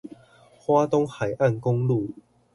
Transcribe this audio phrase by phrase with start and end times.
[0.57, 2.15] 花東海岸公路